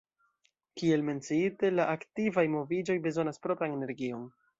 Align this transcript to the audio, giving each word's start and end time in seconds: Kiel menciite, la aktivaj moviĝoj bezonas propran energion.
Kiel 0.79 1.03
menciite, 1.09 1.69
la 1.75 1.85
aktivaj 1.97 2.45
moviĝoj 2.55 2.97
bezonas 3.05 3.43
propran 3.45 3.77
energion. 3.77 4.25